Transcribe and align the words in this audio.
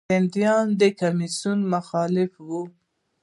هندیانو 0.13 0.73
د 0.75 0.77
دې 0.81 0.89
کمیسیون 1.01 1.59
مخالفت 1.73 2.35
وکړ. 2.49 2.67